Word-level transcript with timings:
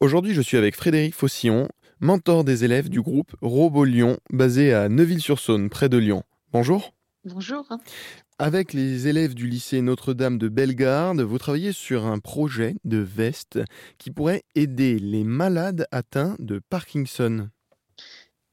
Aujourd'hui, 0.00 0.32
je 0.32 0.42
suis 0.42 0.56
avec 0.56 0.76
Frédéric 0.76 1.12
Faucillon, 1.12 1.68
mentor 1.98 2.44
des 2.44 2.64
élèves 2.64 2.88
du 2.88 3.02
groupe 3.02 3.34
Robo 3.42 3.82
Lyon, 3.82 4.18
basé 4.30 4.72
à 4.72 4.88
Neuville-sur-Saône, 4.88 5.70
près 5.70 5.88
de 5.88 5.96
Lyon. 5.96 6.22
Bonjour. 6.52 6.94
Bonjour. 7.24 7.66
Avec 8.38 8.74
les 8.74 9.08
élèves 9.08 9.34
du 9.34 9.48
lycée 9.48 9.82
Notre-Dame 9.82 10.38
de 10.38 10.46
Bellegarde, 10.46 11.20
vous 11.20 11.38
travaillez 11.38 11.72
sur 11.72 12.06
un 12.06 12.20
projet 12.20 12.76
de 12.84 12.98
veste 12.98 13.58
qui 13.98 14.12
pourrait 14.12 14.44
aider 14.54 15.00
les 15.00 15.24
malades 15.24 15.88
atteints 15.90 16.36
de 16.38 16.60
Parkinson. 16.60 17.48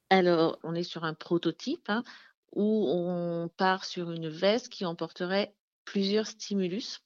Alors, 0.09 0.57
on 0.63 0.73
est 0.73 0.81
sur 0.81 1.03
un 1.03 1.13
prototype 1.13 1.89
hein, 1.89 2.01
où 2.55 2.87
on 2.89 3.49
part 3.55 3.85
sur 3.85 4.09
une 4.09 4.29
veste 4.29 4.69
qui 4.69 4.83
emporterait 4.83 5.53
plusieurs 5.83 6.25
stimulus. 6.25 7.03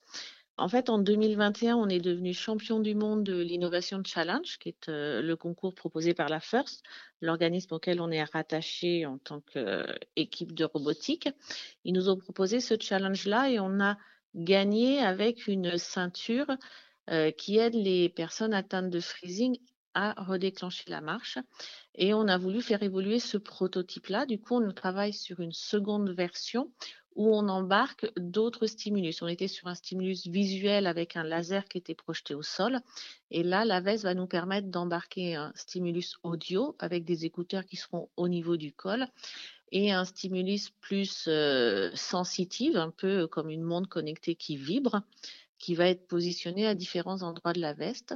En 0.60 0.68
fait, 0.68 0.90
en 0.90 1.00
2021, 1.00 1.78
on 1.78 1.88
est 1.88 2.02
devenu 2.02 2.34
champion 2.34 2.82
du 2.82 2.94
monde 2.94 3.24
de 3.24 3.40
l'Innovation 3.40 4.02
Challenge, 4.06 4.58
qui 4.60 4.68
est 4.68 4.90
euh, 4.90 5.22
le 5.22 5.38
concours 5.38 5.74
proposé 5.74 6.14
par 6.14 6.28
la 6.28 6.42
FIRST, 6.42 6.84
l'organisme 7.22 7.76
auquel 7.76 8.02
on 8.02 8.12
est 8.12 8.26
rattaché 8.26 9.06
en 9.06 9.18
tant 9.20 9.40
qu'équipe 9.40 10.54
de 10.54 10.66
robotique. 10.66 11.30
Ils 11.86 11.94
nous 11.94 12.10
ont 12.10 12.18
proposé 12.18 12.60
ce 12.60 12.76
challenge-là 12.78 13.50
et 13.50 13.60
on 13.62 13.80
a 13.80 13.98
gagné 14.36 15.00
avec 15.00 15.48
une 15.48 15.78
ceinture 15.78 16.52
euh, 17.10 17.32
qui 17.32 17.58
aide 17.58 17.76
les 17.76 18.10
personnes 18.10 18.54
atteintes 18.54 18.90
de 18.90 19.00
freezing 19.00 19.58
à 19.94 20.14
redéclencher 20.22 20.90
la 20.90 21.00
marche. 21.00 21.38
Et 21.96 22.14
on 22.14 22.28
a 22.28 22.38
voulu 22.38 22.62
faire 22.62 22.84
évoluer 22.84 23.20
ce 23.20 23.38
prototype-là. 23.38 24.26
Du 24.26 24.40
coup, 24.42 24.56
on 24.56 24.72
travaille 24.74 25.14
sur 25.14 25.40
une 25.40 25.54
seconde 25.54 26.10
version 26.10 26.70
où 27.16 27.36
on 27.36 27.50
embarque 27.50 28.12
d'autres 28.18 28.68
stimulus. 28.68 29.22
On 29.22 29.28
était 29.28 29.48
sur 29.48 29.68
un 29.68 29.76
stimulus 29.76 30.28
visuel 30.28 30.88
avec 30.88 31.16
un 31.16 31.24
laser 31.24 31.66
qui 31.66 31.78
était 31.78 31.96
projeté 31.96 32.34
au 32.34 32.42
sol. 32.42 32.80
Et 33.32 33.44
là, 33.44 33.66
la 33.66 33.82
veste 33.82 34.04
va 34.04 34.14
nous 34.14 34.28
permettre 34.28 34.68
d'embarquer 34.68 35.36
un 35.36 35.52
stimulus 35.56 36.18
audio 36.24 36.76
avec 36.80 37.04
des 37.04 37.26
écouteurs 37.26 37.66
qui 37.66 37.76
seront 37.76 38.10
au 38.16 38.28
niveau 38.28 38.58
du 38.58 38.72
col 38.72 39.08
et 39.72 39.92
un 39.92 40.06
stimulus 40.06 40.72
plus 40.82 41.26
euh, 41.28 41.92
sensitive, 41.94 42.78
un 42.78 42.90
peu 42.90 43.28
comme 43.28 43.50
une 43.50 43.64
montre 43.64 43.90
connectée 43.90 44.36
qui 44.36 44.58
vibre, 44.58 45.02
qui 45.58 45.76
va 45.76 45.88
être 45.88 46.08
positionné 46.08 46.66
à 46.66 46.76
différents 46.76 47.22
endroits 47.22 47.54
de 47.54 47.62
la 47.62 47.74
veste. 47.74 48.16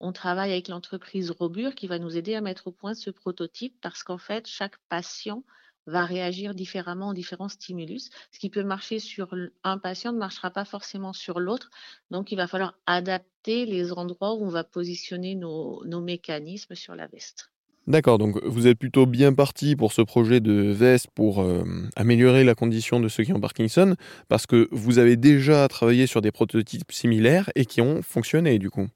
On 0.00 0.12
travaille 0.12 0.52
avec 0.52 0.68
l'entreprise 0.68 1.30
Robur 1.30 1.74
qui 1.74 1.86
va 1.86 1.98
nous 1.98 2.16
aider 2.16 2.34
à 2.34 2.40
mettre 2.40 2.68
au 2.68 2.72
point 2.72 2.94
ce 2.94 3.10
prototype 3.10 3.76
parce 3.80 4.02
qu'en 4.02 4.18
fait, 4.18 4.46
chaque 4.46 4.78
patient 4.88 5.44
va 5.88 6.04
réagir 6.04 6.54
différemment 6.54 7.10
aux 7.10 7.14
différents 7.14 7.48
stimulus. 7.48 8.10
Ce 8.30 8.38
qui 8.38 8.50
peut 8.50 8.62
marcher 8.62 8.98
sur 8.98 9.34
un 9.64 9.78
patient 9.78 10.12
ne 10.12 10.18
marchera 10.18 10.50
pas 10.50 10.64
forcément 10.64 11.12
sur 11.12 11.40
l'autre. 11.40 11.70
Donc, 12.10 12.30
il 12.30 12.36
va 12.36 12.46
falloir 12.46 12.74
adapter 12.86 13.66
les 13.66 13.92
endroits 13.92 14.34
où 14.34 14.44
on 14.44 14.50
va 14.50 14.64
positionner 14.64 15.34
nos, 15.34 15.82
mécanismes 16.00 16.74
sur 16.74 16.94
la 16.94 17.06
veste. 17.06 17.50
D'accord, 17.86 18.18
donc 18.18 18.42
vous 18.44 18.66
êtes 18.66 18.78
plutôt 18.78 19.06
bien 19.06 19.32
parti 19.32 19.74
pour 19.74 19.92
ce 19.92 20.02
projet 20.02 20.40
de 20.40 20.52
veste 20.52 21.06
pour 21.14 21.40
euh, 21.40 21.64
améliorer 21.96 22.44
la 22.44 22.54
condition 22.54 23.00
de 23.00 23.08
ceux 23.08 23.24
qui 23.24 23.32
ont 23.32 23.40
Parkinson, 23.40 23.96
parce 24.28 24.46
que 24.46 24.68
vous 24.72 24.98
avez 24.98 25.16
déjà 25.16 25.66
travaillé 25.68 26.06
sur 26.06 26.20
des 26.20 26.30
prototypes 26.30 26.92
similaires 26.92 27.50
et 27.54 27.64
qui 27.64 27.80
ont 27.80 28.02
fonctionné 28.02 28.58
du 28.58 28.68
coup 28.68 28.88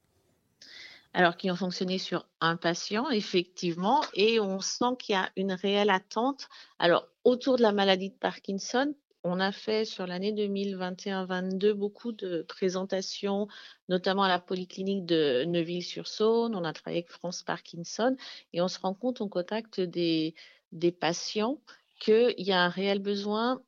alors 1.13 1.37
qui 1.37 1.51
ont 1.51 1.55
fonctionné 1.55 1.97
sur 1.97 2.25
un 2.41 2.57
patient, 2.57 3.09
effectivement, 3.09 4.01
et 4.13 4.39
on 4.39 4.59
sent 4.59 4.95
qu'il 4.99 5.13
y 5.13 5.17
a 5.17 5.29
une 5.35 5.53
réelle 5.53 5.89
attente. 5.89 6.47
Alors, 6.79 7.07
autour 7.23 7.57
de 7.57 7.61
la 7.61 7.71
maladie 7.71 8.09
de 8.09 8.15
Parkinson, 8.15 8.93
on 9.23 9.39
a 9.39 9.51
fait 9.51 9.85
sur 9.85 10.05
l'année 10.05 10.33
2021-22 10.33 11.71
beaucoup 11.71 12.11
de 12.11 12.41
présentations, 12.47 13.47
notamment 13.87 14.23
à 14.23 14.27
la 14.27 14.39
polyclinique 14.39 15.05
de 15.05 15.45
Neuville-sur-Saône. 15.45 16.55
On 16.55 16.65
a 16.65 16.73
travaillé 16.73 16.99
avec 16.99 17.09
France 17.09 17.41
Parkinson 17.41 18.17
et 18.51 18.61
on 18.61 18.67
se 18.67 18.79
rend 18.79 18.93
compte 18.93 19.21
au 19.21 19.29
contact 19.29 19.79
des, 19.79 20.35
des 20.73 20.91
patients 20.91 21.61
qu'il 21.99 22.33
y 22.37 22.51
a 22.51 22.59
un 22.59 22.69
réel 22.69 22.99
besoin 22.99 23.61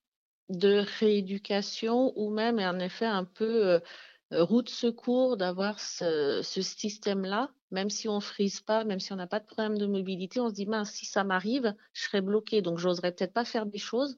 de 0.49 0.83
rééducation 0.99 2.11
ou 2.17 2.29
même 2.31 2.59
en 2.59 2.79
effet 2.79 3.05
un 3.05 3.23
peu 3.23 3.79
euh, 4.33 4.43
route 4.43 4.69
secours 4.69 5.37
d'avoir 5.37 5.79
ce, 5.79 6.41
système-là, 6.41 7.51
même 7.71 7.89
si 7.89 8.09
on 8.09 8.19
frise 8.19 8.59
pas, 8.59 8.83
même 8.83 8.99
si 8.99 9.13
on 9.13 9.17
n'a 9.17 9.27
pas 9.27 9.39
de 9.39 9.45
problème 9.45 9.77
de 9.77 9.85
mobilité, 9.85 10.39
on 10.39 10.49
se 10.49 10.55
dit, 10.55 10.67
si 10.85 11.05
ça 11.05 11.23
m'arrive, 11.23 11.75
je 11.93 12.03
serais 12.03 12.21
bloqué, 12.21 12.61
donc 12.61 12.79
j'oserais 12.79 13.11
peut-être 13.11 13.33
pas 13.33 13.45
faire 13.45 13.65
des 13.65 13.77
choses. 13.77 14.17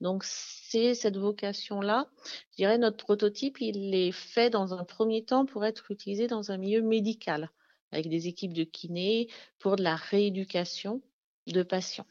Donc 0.00 0.22
c'est 0.24 0.94
cette 0.94 1.16
vocation-là. 1.16 2.08
Je 2.52 2.56
dirais 2.56 2.78
notre 2.78 2.98
prototype, 2.98 3.60
il 3.60 3.94
est 3.94 4.12
fait 4.12 4.50
dans 4.50 4.74
un 4.74 4.84
premier 4.84 5.24
temps 5.24 5.44
pour 5.44 5.64
être 5.64 5.90
utilisé 5.90 6.28
dans 6.28 6.52
un 6.52 6.56
milieu 6.56 6.82
médical, 6.82 7.50
avec 7.90 8.08
des 8.08 8.28
équipes 8.28 8.52
de 8.52 8.64
kinés, 8.64 9.28
pour 9.58 9.76
de 9.76 9.82
la 9.82 9.96
rééducation 9.96 11.02
de 11.48 11.62
patients. 11.64 12.06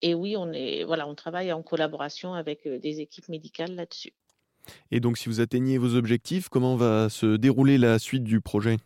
Et 0.00 0.14
oui, 0.14 0.36
on 0.36 0.52
est 0.52 0.84
voilà, 0.84 1.08
on 1.08 1.14
travaille 1.16 1.52
en 1.52 1.62
collaboration 1.62 2.34
avec 2.34 2.66
euh, 2.66 2.78
des 2.78 3.00
équipes 3.00 3.28
médicales 3.28 3.74
là-dessus. 3.74 4.12
Et 4.90 5.00
donc, 5.00 5.18
si 5.18 5.28
vous 5.28 5.40
atteignez 5.40 5.78
vos 5.78 5.94
objectifs, 5.94 6.48
comment 6.48 6.76
va 6.76 7.08
se 7.08 7.36
dérouler 7.36 7.78
la 7.78 7.98
suite 7.98 8.24
du 8.24 8.40
projet? 8.40 8.78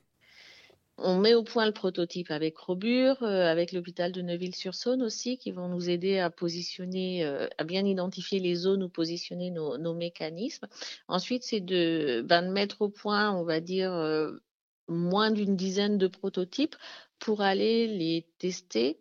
On 0.98 1.18
met 1.18 1.34
au 1.34 1.42
point 1.42 1.66
le 1.66 1.72
prototype 1.72 2.30
avec 2.30 2.56
Robur, 2.58 3.22
euh, 3.22 3.50
avec 3.50 3.72
l'hôpital 3.72 4.12
de 4.12 4.22
Neuville-sur-Saône 4.22 5.02
aussi, 5.02 5.38
qui 5.38 5.50
vont 5.50 5.68
nous 5.68 5.90
aider 5.90 6.18
à 6.18 6.30
positionner, 6.30 7.24
euh, 7.24 7.48
à 7.58 7.64
bien 7.64 7.84
identifier 7.84 8.38
les 8.38 8.54
zones 8.54 8.84
où 8.84 8.88
positionner 8.88 9.50
nos, 9.50 9.94
mécanismes. 9.94 10.68
Ensuite, 11.08 11.42
c'est 11.42 11.60
de, 11.60 12.22
ben, 12.24 12.42
de, 12.42 12.52
mettre 12.52 12.82
au 12.82 12.88
point, 12.88 13.32
on 13.32 13.42
va 13.42 13.60
dire, 13.60 13.92
euh, 13.92 14.32
moins 14.86 15.30
d'une 15.30 15.56
dizaine 15.56 15.98
de 15.98 16.06
prototypes 16.06 16.76
pour 17.18 17.40
aller 17.40 17.86
les 17.86 18.26
tester 18.38 18.98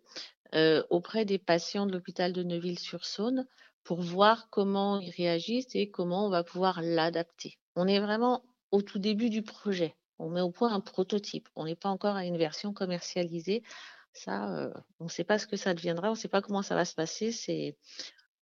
auprès 0.90 1.24
des 1.24 1.38
patients 1.38 1.86
de 1.86 1.92
l'hôpital 1.92 2.32
de 2.32 2.42
Neuville-sur-Saône 2.42 3.46
pour 3.84 4.00
voir 4.00 4.48
comment 4.50 5.00
ils 5.00 5.10
réagissent 5.10 5.74
et 5.74 5.90
comment 5.90 6.26
on 6.26 6.30
va 6.30 6.44
pouvoir 6.44 6.80
l'adapter. 6.82 7.58
On 7.74 7.86
est 7.86 8.00
vraiment 8.00 8.44
au 8.70 8.82
tout 8.82 8.98
début 8.98 9.30
du 9.30 9.42
projet. 9.42 9.94
On 10.18 10.30
met 10.30 10.40
au 10.40 10.50
point 10.50 10.72
un 10.72 10.80
prototype. 10.80 11.48
On 11.56 11.64
n'est 11.64 11.76
pas 11.76 11.88
encore 11.88 12.16
à 12.16 12.24
une 12.24 12.36
version 12.36 12.72
commercialisée. 12.72 13.62
Ça, 14.12 14.54
euh, 14.56 14.72
on 15.00 15.04
ne 15.04 15.10
sait 15.10 15.24
pas 15.24 15.38
ce 15.38 15.46
que 15.46 15.56
ça 15.56 15.74
deviendra, 15.74 16.08
on 16.08 16.12
ne 16.12 16.16
sait 16.16 16.28
pas 16.28 16.42
comment 16.42 16.62
ça 16.62 16.74
va 16.74 16.84
se 16.84 16.94
passer. 16.94 17.32
C'est 17.32 17.76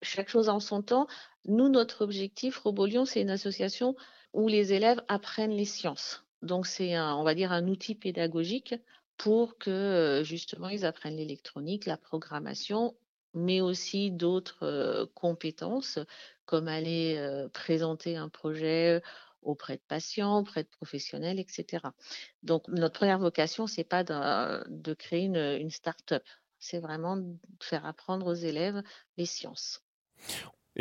chaque 0.01 0.29
chose 0.29 0.49
en 0.49 0.59
son 0.59 0.81
temps. 0.81 1.07
Nous, 1.45 1.69
notre 1.69 2.03
objectif, 2.03 2.57
Robolion, 2.57 3.05
c'est 3.05 3.21
une 3.21 3.29
association 3.29 3.95
où 4.33 4.47
les 4.47 4.73
élèves 4.73 5.01
apprennent 5.07 5.51
les 5.51 5.65
sciences. 5.65 6.25
Donc, 6.41 6.67
c'est 6.67 6.99
on 6.99 7.23
va 7.23 7.35
dire, 7.35 7.51
un 7.51 7.67
outil 7.67 7.95
pédagogique 7.95 8.75
pour 9.19 9.59
que 9.59 10.23
justement 10.25 10.69
ils 10.69 10.85
apprennent 10.85 11.17
l'électronique, 11.17 11.85
la 11.85 11.97
programmation 11.97 12.95
mais 13.35 13.61
aussi 13.61 14.09
d'autres 14.09 15.07
compétences, 15.13 15.99
comme 16.45 16.67
aller 16.67 17.47
présenter 17.53 18.17
un 18.17 18.27
projet 18.27 19.03
auprès 19.43 19.75
de 19.75 19.81
patients, 19.87 20.39
auprès 20.39 20.63
de 20.63 20.69
professionnels, 20.69 21.39
etc. 21.39 21.83
Donc, 22.43 22.67
notre 22.67 22.95
première 22.95 23.19
vocation, 23.19 23.67
c'est 23.67 23.83
pas 23.83 24.03
de, 24.03 24.93
créer 24.95 25.25
une, 25.25 25.35
une 25.35 25.69
start-up, 25.69 26.23
c'est 26.57 26.79
vraiment 26.79 27.17
de 27.17 27.37
faire 27.61 27.85
apprendre 27.85 28.25
aux 28.25 28.33
élèves 28.33 28.81
les 29.17 29.25
sciences. 29.25 29.83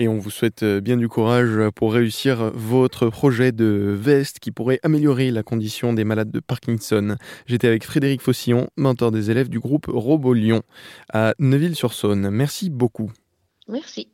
Et 0.01 0.07
on 0.07 0.17
vous 0.17 0.31
souhaite 0.31 0.63
euh, 0.63 0.81
bien 0.81 0.97
du 0.97 1.09
courage 1.09 1.59
pour 1.75 1.93
réussir 1.93 2.53
votre 2.55 3.11
projet 3.11 3.51
de 3.51 3.97
veste 3.99 4.39
qui 4.39 4.53
pourrait 4.53 4.79
améliorer 4.85 5.33
la 5.33 5.43
condition 5.43 5.93
des 5.93 6.05
malades 6.05 6.31
de 6.31 6.39
Parkinson. 6.39 7.17
J'étais 7.47 7.67
avec 7.67 7.83
Frédéric 7.83 8.23
Faucillon, 8.23 8.69
mentor 8.77 9.11
des 9.11 9.33
élèves 9.33 9.49
du 9.49 9.59
groupe 9.59 9.87
Robo 9.89 10.35
Lyon 10.35 10.63
à 11.13 11.35
Neuville-sur-Saône. 11.41 12.31
Merci 12.31 12.71
beaucoup. 12.71 13.11
Merci. 13.67 14.09